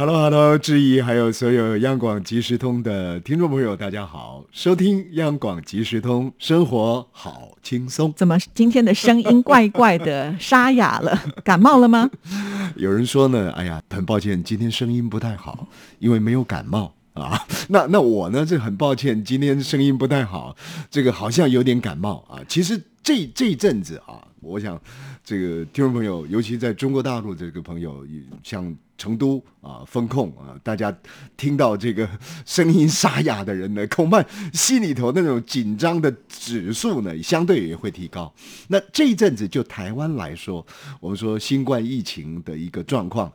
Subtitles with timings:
[0.00, 4.44] Hello，Hello，志毅，还有所有央广即时通的听众朋友，大家好！
[4.52, 8.14] 收听央广即时通，生活好轻松。
[8.14, 11.20] 怎么今天的声音怪怪的，沙哑了？
[11.42, 12.08] 感冒了吗？
[12.78, 15.66] 有人说呢，哎呀，很抱歉，今天声音不太好，
[15.98, 17.44] 因为没有感冒啊。
[17.70, 20.56] 那那我呢，这很抱歉，今天声音不太好，
[20.88, 22.38] 这个好像有点感冒啊。
[22.46, 24.80] 其实这这一阵子啊，我想
[25.28, 28.02] 这个听众朋友，尤其在中国大陆这个朋友，
[28.42, 28.74] 像。
[28.96, 30.92] 成都啊，风控啊，大家
[31.36, 32.08] 听到这个
[32.44, 34.20] 声音沙哑的人呢，恐怕
[34.52, 38.34] 心里头那种紧张的指数呢，相对也会提高。
[38.66, 40.66] 那这一阵子就台湾来说，
[40.98, 43.32] 我们说新冠疫情的一个状况，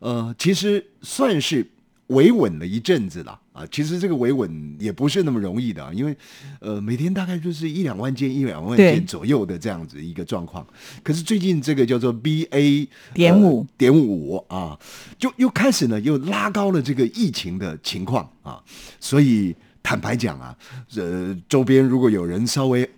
[0.00, 1.66] 呃，其实算是
[2.08, 3.66] 维稳了一阵子了啊。
[3.70, 6.16] 其实这个维稳也不是那么容易的啊，因为
[6.60, 10.66] 呃，每天大概就是一两万件、一两万件左右的这样子一个状况。
[11.02, 14.78] 可是最近这个叫做 BA 点五点五啊，
[15.18, 18.62] 就又开始呢，又拉高了这个疫情的情况啊。
[19.00, 20.56] 所以坦白讲啊，
[20.96, 22.88] 呃，周边如果有人稍微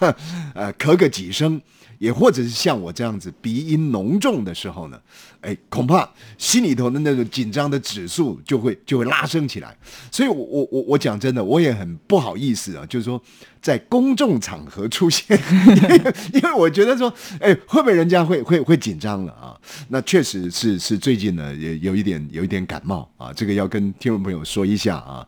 [0.54, 1.60] 呃咳个几声。
[2.04, 5.00] 也或者是像我这样子鼻音浓重的时候呢，
[5.40, 9.74] 哎，恐怕心里头的那种紧张的指数就会就会拉升起来。
[10.12, 13.20] 所以我，我我我讲真的，我也很不好意思啊，就是说
[13.64, 15.40] 在公众场合出现，
[16.34, 19.56] 因为我觉得说，哎，会不会人家会会会紧张了啊？
[19.88, 25.26] 那确实是是最近呢也有一点有一点感冒啊，这个要跟听众朋友说一下啊。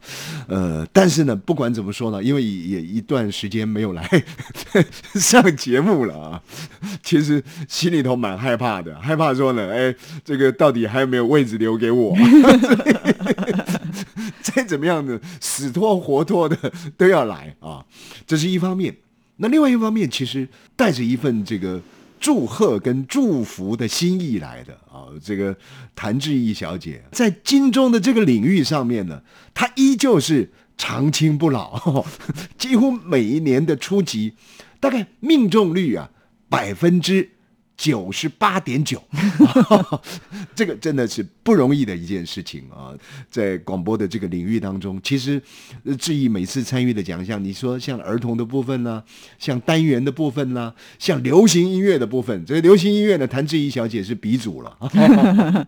[0.48, 4.06] 呃，但是呢，不管怎么说呢，因为也一段时间没有来
[5.16, 6.42] 上节目了啊。
[7.02, 12.14] 其实心里头蛮害怕的，害怕说呢，哎，这个到底还有没有位置留给我？
[14.42, 17.84] 再怎么样的，死拖活拖的都要来啊，
[18.26, 18.96] 这是一方面。
[19.36, 21.80] 那另外一方面，其实带着一份这个
[22.20, 25.06] 祝贺跟祝福的心意来的啊。
[25.22, 25.56] 这个
[25.94, 32.04] 谭志毅小姐在金钟的这个领域上面呢，她依旧是长青不老，
[32.58, 34.34] 几乎每一年的初级，
[34.80, 36.10] 大概命中率啊。
[36.48, 37.28] 百分之
[37.76, 39.02] 九十八点九，
[40.56, 42.94] 这个真的是不容易的一件事情啊！
[43.30, 45.40] 在广播的这个领域当中，其实
[45.98, 49.04] 志毅每次参与的奖项，你说像儿童的部分呢，
[49.38, 54.76] 像单元的部分呢，像流行音乐的部分，这个流行音乐呢，谭志毅小姐是鼻祖了。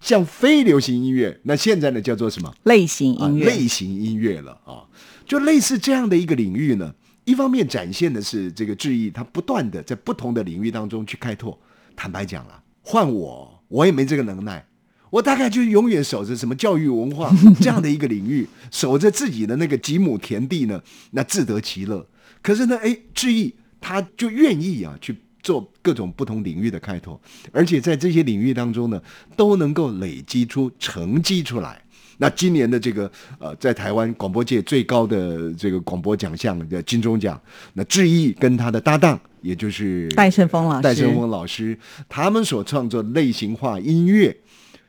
[0.00, 2.54] 像非流行音乐，那现在呢叫做什么？
[2.62, 4.86] 类型音乐，类型音乐了啊！
[5.26, 6.94] 就类似这样的一个领域呢。
[7.28, 11.60] 一方面展现的是这个志毅，他不断的在不同的领域当中去开拓。
[11.94, 14.66] 坦白讲了，换我，我也没这个能耐。
[15.10, 17.30] 我大概就永远守着什么教育文化
[17.60, 22.08] 这样的一个领域，守着自己的那个几亩田地呢，那自得其乐。
[22.40, 27.20] 可是呢，哎，志毅他就愿意啊去做各种不同领域的开拓，
[27.52, 29.02] 而且在这些领域当中呢，
[29.36, 31.82] 都能够累积出成绩出来。
[32.18, 37.40] 那今年的这个呃，在台湾广播界最高的这个广播奖项的金钟奖，
[37.72, 44.36] 那志毅跟他的搭档，也就是戴胜峰老师，戴胜峰老师，他们所创作类型化音乐，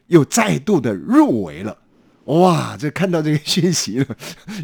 [0.07, 1.77] 又再度的入围了。
[2.25, 4.05] 哇，这看到这个讯息了，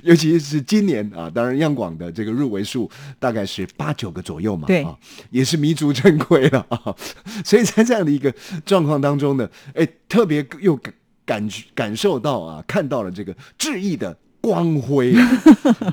[0.03, 2.88] 尤其是今年啊，当然央广的这个入围数
[3.18, 4.96] 大概是八九个左右嘛，对，啊，
[5.32, 6.96] 也是弥足珍贵了啊。
[7.44, 8.32] 所以在这样的一个
[8.66, 10.80] 状况当中呢，哎，特别又
[11.25, 11.36] 感。
[11.36, 15.13] 感感受到啊，看到了这个志毅的光辉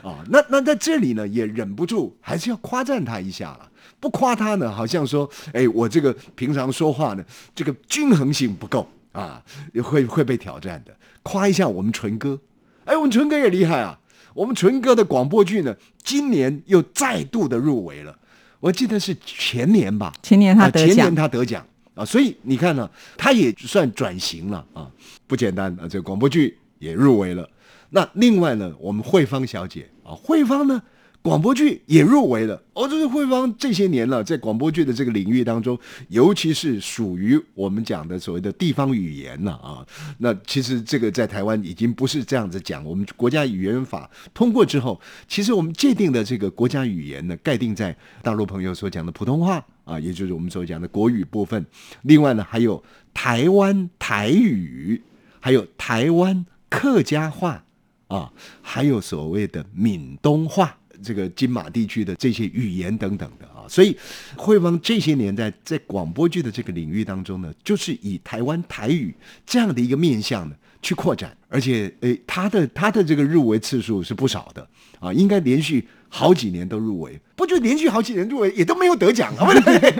[0.05, 3.69] 啊， 那那在这里呢，也忍不住还是要夸赞他一下了。
[3.99, 9.43] 不夸他呢，好像说，哎，我这个平常说话呢，这个均衡性不够啊，
[9.83, 10.95] 会会被挑战的。
[11.23, 12.39] 夸一下我们纯哥，
[12.85, 13.99] 哎，我们纯哥也厉害啊。
[14.35, 15.75] 我们纯哥的广播剧呢，
[16.05, 18.17] 今年又再度的入围了。
[18.61, 21.67] 我记得是前年吧，前年他得奖，前年他得奖。
[21.95, 24.91] 啊，所以你看呢，他也算转型了啊，
[25.27, 25.87] 不简单啊。
[25.89, 27.49] 这广播剧也入围了。
[27.91, 30.83] 那另外呢，我们慧芳小姐啊，慧芳呢，
[31.23, 32.61] 广播剧也入围了。
[32.75, 35.79] 哦，这是慧芳这些年了，在广播剧的这个领域当中，
[36.09, 39.87] 尤其是属于我们讲的所谓的地方语言了啊。
[40.19, 42.85] 那其实这个在台湾已经不是这样子讲。
[42.85, 49.65] 我们国家语言法通过之后，其实我们界定的这个国家语言呢，盖定在大陆朋友所讲的普通话。
[49.85, 51.67] 啊，也就是我们所讲的国语部分。
[52.03, 52.83] 另外呢，还有
[53.13, 55.03] 台湾台语，
[55.41, 57.65] 还有台湾客家话
[58.07, 63.97] 啊，还有所谓的闽东话，这个金马地区的这些语言等等的啊，所以
[64.37, 69.15] 汇芳这些年在在广播剧的这个领域当中呢，就是以台湾台语
[69.45, 74.67] 这样的一个面向呢去扩展，而且诶，他的他的这个入围次数是不少的
[75.01, 79.45] 啊，应该连续好几年都入围，不就连续好几年入围也都没有得奖啊？
[79.45, 79.95] 不对，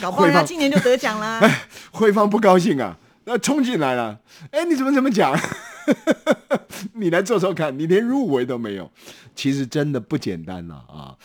[0.00, 1.40] 搞不好他今年就得奖啦。
[1.90, 4.18] 慧芳不高兴啊，那冲进来了，
[4.50, 5.38] 哎，你怎么怎么讲？
[6.94, 8.90] 你来做做看，你连入围都没有，
[9.34, 11.16] 其实真的不简单了啊！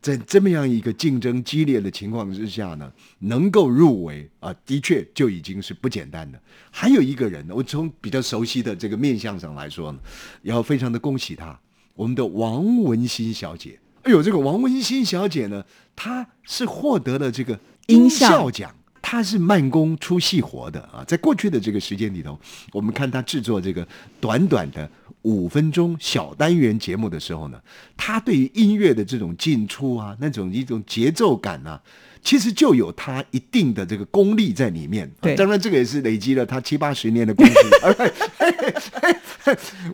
[0.00, 6.40] 在这么样一个竞争激烈的情况之下呢，能够入围啊，的确就已经是不简单的。
[6.70, 9.98] 还有一个人，我从比较熟悉的这个面相上来说呢，
[10.42, 11.58] 要非常的恭喜他，
[11.94, 13.78] 我们的王文馨小姐。
[14.02, 15.64] 哎呦，这个王文馨小姐呢，
[15.94, 18.74] 她是获得了这个音效奖。
[19.02, 22.38] 他是慢工出细活的啊，在过去的这个时间里头，
[22.72, 23.86] 我们看他制作这个
[24.20, 24.88] 短短的
[25.22, 27.60] 五分钟小单元节目的时候呢，
[27.96, 31.80] 他对于音乐的这种进出啊，那种一种节奏感啊，
[32.22, 35.10] 其实就有他一定的这个功力在里面。
[35.20, 37.52] 对，当然这个也是累积了他七八十年的功力。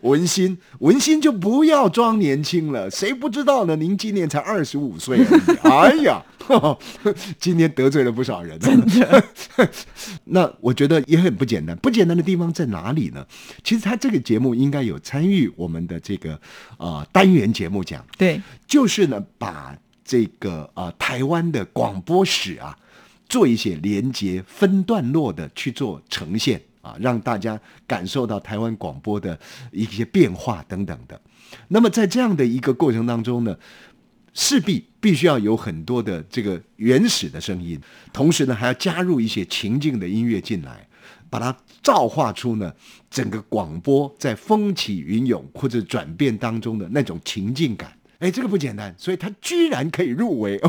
[0.03, 3.75] 文心，文心就不要装年轻了，谁不知道呢？
[3.75, 5.19] 您今年才二十五岁
[5.63, 5.99] 而已。
[5.99, 6.23] 哎呀！
[7.39, 8.57] 今天得罪了不少人。
[10.25, 13.25] 那我觉得也很不简单，不简单的地方在哪里呢？
[13.63, 16.39] 其实他这个节目应该有参与我们的这个
[16.77, 19.77] 啊单元节目讲，对，就是呢把
[20.07, 22.75] 这个啊台湾的广播史啊
[23.29, 29.37] 做一些连接、分段落的去做呈现啊，让大家感受到台湾广播的
[29.71, 31.21] 一些变化等等的。
[31.67, 33.55] 那么在这样的一个过程当中呢。
[34.39, 37.81] 势必必须要有很多的这个原始的声音，
[38.13, 40.87] 同时呢还要加入一些情境的音乐进来，
[41.27, 42.71] 把它造化出呢
[43.09, 47.96] 整个广播在风起云涌或者转变当中的那种情境感。
[48.19, 50.59] 哎，这个不简单，所以他居然可以入围。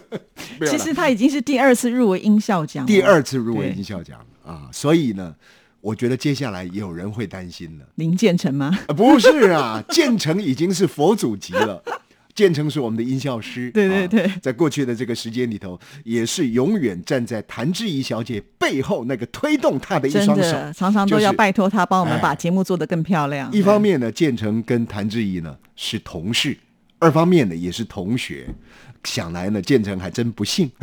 [0.66, 4.68] 其实他已经是第二次入围音效奖，第二次入围音效奖啊！
[4.72, 5.34] 所以呢，
[5.80, 7.84] 我觉得接下来有人会担心了。
[7.96, 8.70] 林建成吗？
[8.96, 11.82] 不是啊，建成已经是佛祖级了。
[12.34, 23.50] 建成是我们的音效师，对对对，在过去的这个时间里头，也是永远站在谭志怡小姐背后那个推动她的一双手，常常都要拜托她帮我们把节目做得更漂亮。
[23.52, 26.52] 一方面呢，建成跟谭志怡呢是同事；
[26.98, 28.48] 二方面呢，也是同学。
[29.04, 30.68] 想来呢，建成还真不幸。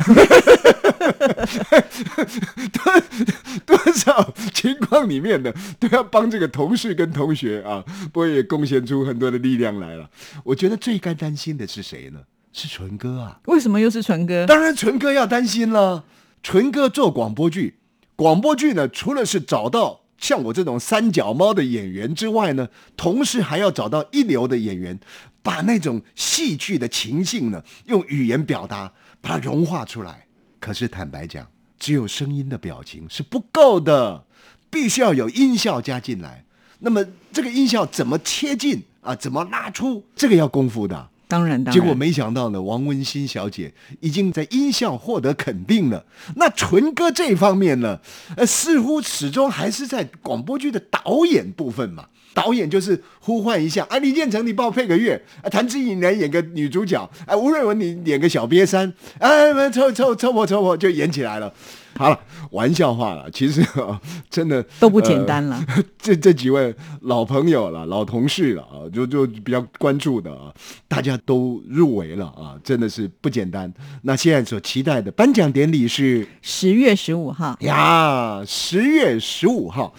[2.72, 10.08] 多多少情况里面呢，都要帮这个同事跟同学啊，不过也贡献出很多的力量来了。
[10.42, 12.20] 我觉得最该担心的是谁呢？
[12.52, 13.40] 是纯哥啊！
[13.46, 14.46] 为什么又是纯哥？
[14.46, 16.04] 当然纯哥要担心了。
[16.42, 17.78] 纯哥做广播剧，
[18.16, 24.98] 广播剧呢，除了是找到像我这种三脚猫的演员之外呢，同时还要找到一流的演员，
[25.44, 30.26] 把那种戏剧的情境呢，用语言表达，把它融化出来。
[30.58, 31.46] 可是坦白讲，
[31.78, 34.24] 只有声音的表情是不够的，
[34.70, 36.46] 必须要有音效加进来。
[36.78, 39.14] 那么这个音效怎么切进啊？
[39.14, 40.02] 怎么拉出？
[40.16, 41.10] 这个要功夫的。
[41.28, 46.04] 当然，当然结果没想到呢，王文馨小姐已经在音效获得肯定了。
[46.36, 48.00] 那纯哥这方面呢，
[48.36, 52.08] 呃，似乎始终还是在广播剧的导演部分嘛。
[52.34, 61.54] 导演就是呼唤一下，啊，李建成，你帮我配个乐；啊，谭志颖来演个女主角；啊，吴瑞文你演个小瘪三，哎，凑凑凑合凑合就演起来了。
[61.96, 62.18] 好了，
[62.50, 65.64] 玩笑话了，其实啊， 真的都不简单了。
[65.96, 70.52] 这这几位老朋友了，老同事了啊，就就比较关注的啊，
[70.88, 73.72] 大家都入围了啊，真的是不简单。
[74.02, 79.94] 那现在所期待的颁奖典礼是十月十五号呀，十月十五号。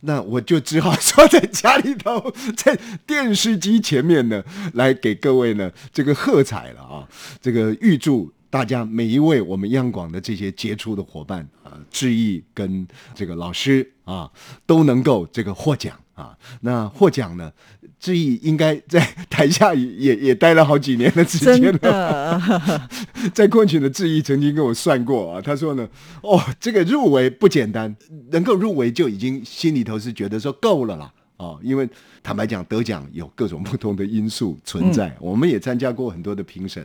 [0.00, 4.42] 那我就只好 坐，在家里头，在电视机前面呢，
[4.74, 7.08] 来给各位呢这个喝彩了啊！
[7.40, 14.30] 这个预祝大家每一位我们央广的这些杰出的伙伴啊，志毅跟这个老师啊，
[14.66, 15.98] 都能够这个获奖。
[16.18, 17.52] 啊，那获奖呢？
[18.00, 22.88] 志毅应该在台下也也待了好几年的时间了。
[23.34, 25.88] 在过去的志毅曾经跟我算过啊，他说呢，
[26.22, 27.94] 哦，这个入围不简单，
[28.30, 31.12] 能够入围就已经心里头是觉得说够了啦。
[31.38, 31.88] 哦，因为
[32.20, 35.16] 坦白讲，得奖有各种不同的因素存在。
[35.20, 36.84] 我们也参加过很多的评审，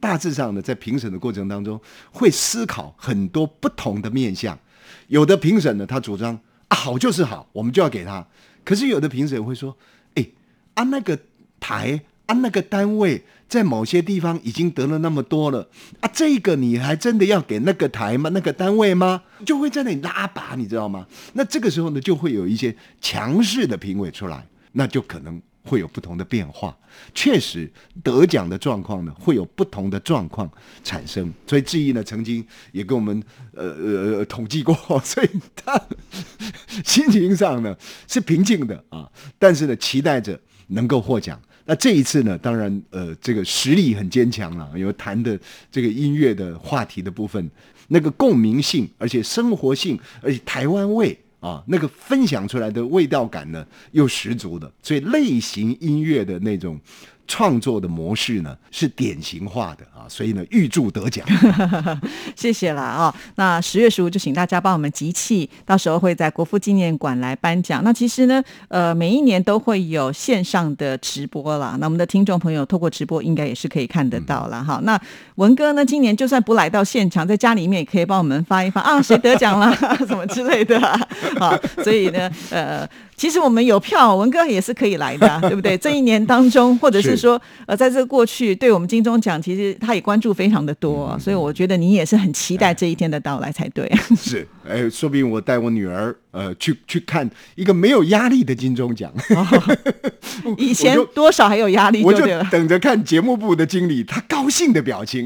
[0.00, 4.58] 大致上呢，在评审的过程当中会思考很多不同的面向。
[5.06, 8.26] 有的评审呢，他主张啊，好就是好，我们就要给他。
[8.64, 9.76] 可是有的评审会说
[10.14, 10.26] ：“哎，
[10.74, 11.18] 啊那个
[11.60, 15.68] 台啊啊，那个单位在某些地方已经得了那么多了
[16.00, 18.30] 啊，这个你还真的要给那个台吗？
[18.32, 19.22] 那个单位吗？
[19.44, 21.06] 就会在那里拉拔，你知道吗？
[21.34, 26.74] 那这个时候呢，就会有一些强势的评委出来，那就可能会有不同的变化。
[27.12, 27.70] 确实，
[28.02, 30.50] 得奖的状况呢，会有不同的状况
[30.84, 31.30] 产生。
[31.46, 33.64] 所以志毅呢，曾经也跟我们呃
[34.18, 34.74] 呃统计过，
[35.04, 35.78] 所以他
[36.84, 37.76] 心情上呢
[38.06, 41.40] 是平静的啊，但是呢，期待着能够获奖。
[41.64, 45.38] 那这一次呢，当然呃，这个实力很坚强了，有谈的
[45.70, 47.50] 这个音乐的话题的部分，
[47.88, 51.18] 那个共鸣性，而且生活性，而且台湾味。
[51.42, 56.80] 啊，那个分享出来的味道感呢，又十足的，所以类型音乐的那种。
[57.26, 61.26] 创作的模式呢是典型化的啊，所以呢预祝得奖，
[62.36, 63.14] 谢谢了啊。
[63.36, 67.82] 那十月十五就请大家帮我们集气，到时候会在国父纪念馆来颁奖。
[67.84, 71.76] 那其实呢，呃，每一年都会有线上的直播啦。
[71.78, 74.80] 那我们的听众朋友透过直播应该也是可以看得到了哈。
[74.82, 75.00] 那
[75.36, 79.74] 文哥呢，今年就算不来到现场，在家里面也可以帮我们发一发啊，谁得奖了
[80.06, 81.58] 什么之类的啊。
[81.82, 82.88] 所以呢，呃。
[83.22, 85.78] 其实我们有票，文哥也是可以来的， 对不对？
[85.78, 93.88] 这一年当中，或者是说，呃，在这个过去，对我们金钟奖，其实他也关注非常的多，所以我觉得你也是很期待这一天的到来才对。
[94.18, 99.12] 是，哎，说不定我带我女儿，呃，去去看一个没有压力的金钟奖。
[100.58, 105.24] 以前多少还有压力，我就等着看节目部的经理他高兴的表情。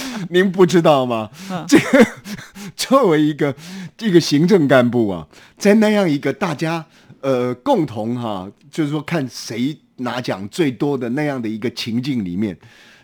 [0.30, 1.30] 您不知道吗？
[1.68, 2.06] 这个
[2.76, 3.54] 作为一个
[3.96, 6.86] 这个行政干部啊，在那样一个大家
[7.20, 12.56] 呃共同哈，就是说看谁拿奖最多的那样的一个情境里面，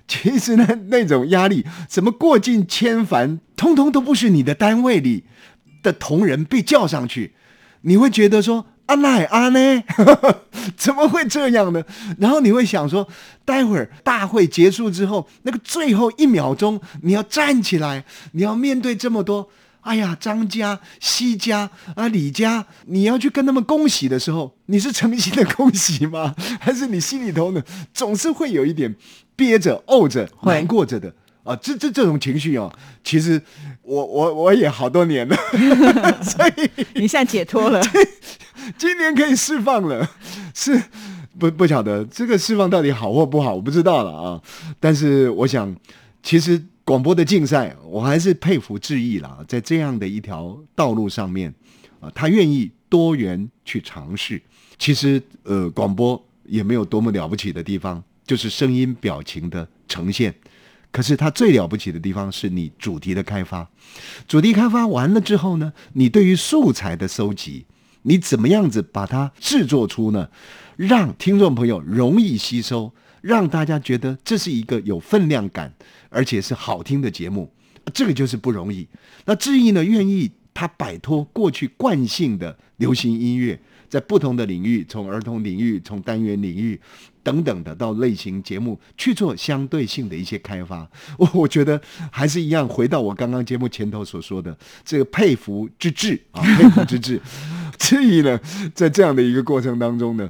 [0.07, 5.25] 其实呢那种压力，什么过尽千帆，通通都不是你的单位里
[5.83, 7.35] 的同仁被叫上去，
[7.83, 8.67] 你会觉得说。
[8.89, 9.83] 阿奶阿呢？
[10.77, 11.83] 怎么会这样呢？
[12.19, 13.07] 然后你会想说，
[13.45, 19.51] 待会儿大会结束之后，那个最后一秒钟，你要站起来，你要面对这么多，
[19.83, 26.35] 哎呀，张家、西家啊、李家，你要去跟他们恭喜的时候，你是诚心的恭喜吗？
[26.59, 28.95] 还是你心里头呢，总是会有一点
[29.37, 31.13] 憋着、怄着、难过着的
[31.45, 31.55] 啊？
[31.57, 32.73] 这这这种情绪啊，
[33.05, 33.41] 其实
[33.83, 35.37] 我我我也好多年了，
[36.25, 37.83] 所以你现在解脱了。
[38.77, 40.09] 今年可以释放了，
[40.55, 40.83] 是
[41.39, 44.43] 不不晓得这个释放到底好或不好，我不知道了啊。
[44.81, 45.75] 但是我想，
[46.23, 51.55] 其实广播的竞赛，我还是佩服志毅了，在这样的一条道路上面
[52.01, 54.41] 啊，他愿意多元去尝试。
[54.79, 60.35] 其实呃，广播也没有多么了不起的地方，就是声音表情的呈现。
[60.91, 63.69] 可是它最了不起的地方是你主题的开发，
[64.27, 67.67] 主题开发完了之后呢，你对于素材的收集。
[68.09, 70.31] 你怎么样子把它制作出呢？
[70.77, 75.71] 让听众朋友容易吸收，让大家觉得这是一个有分量感，
[76.09, 77.53] 而且是好听的节目，
[77.93, 78.89] 这个就是不容易。
[79.27, 83.61] 那志毅呢，愿意他摆脱过去惯性的流行音乐。
[83.91, 86.79] 在不同的领域，从儿童领域、从单元领域
[87.23, 90.87] 等等的到类型节目去做相对性的一些开发，
[91.17, 91.81] 我 我觉得
[92.13, 97.19] 还是一样，回到我刚刚节目前头所说的这个佩服之至啊，佩服之至。
[97.81, 98.39] 所以呢，
[98.75, 100.29] 在这样的一个过程当中呢，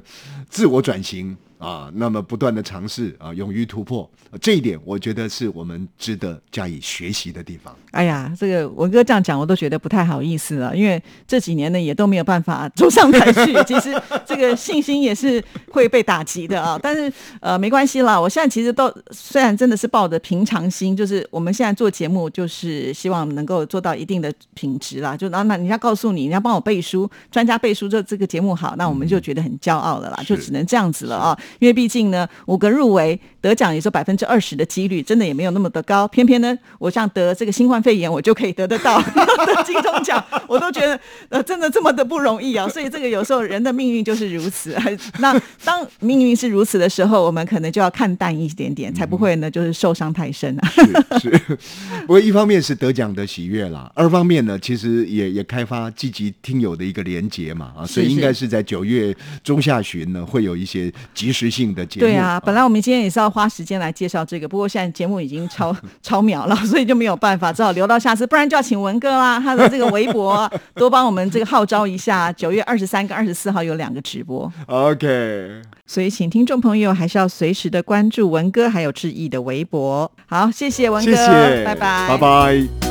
[0.49, 1.35] 自我转型。
[1.59, 4.09] 啊，那么不断的尝试啊，勇于突破，
[4.41, 7.75] 这一点我觉得是我们值得加以学习的地方。
[7.91, 13.93] 哎呀，这个文哥这样讲，我都觉得不太好意思了，因为这几年呢也都没有办法 走上台去，其实
[14.25, 16.79] 这个信心也是会被打击的啊。
[16.81, 17.11] 但是
[17.41, 25.17] 呃，没关系啦，我现在其实都虽然真的是抱着平常心，就是我们现在做节目，就是希望能够做到一定的品质啦。
[25.17, 31.37] 就然后那人家告诉你，人家帮我背书，专家背书，这这个节目好，那我们就觉得很骄傲了啦，就只能这样子了啊。
[31.57, 36.07] 因为毕竟呢，五个入围得奖也就百分之二十的几率，真的也没有那么的高。
[36.07, 42.67] 偏偏呢，我像得这个新冠肺炎，我就可以得得到得 金钟奖，我都觉得呃，真的这么的不容易啊。
[42.67, 44.75] 所以这个有时候人的命运就是如此。
[45.19, 50.69] 那当命运是如此的时候，我们可能就要看淡一点点，才不会呢就是受伤太深啊。
[50.69, 51.57] 是是，
[52.05, 61.49] 不过一方面是得奖的喜悦啦，二方面呢，其实也也开发积极听友的一个连结嘛啊，所以应该是在九月中下旬呢，会有一些及时。
[61.49, 72.31] 性的节目对啊，本来我们今天也是要花时间来介绍这个，不过现在节目已经超 超秒了， 所以就没有办法，只好留到下次，不然就要请文哥啦，他的这个微博多帮我们这个号召一下。
[72.37, 75.61] 九月二十三跟二十四号有两个直播，OK。
[75.87, 80.09] 所以请听众朋友还是要随时的关注文哥还有志毅的微博。
[80.27, 82.88] 好，谢谢文哥，谢谢，拜拜，拜拜。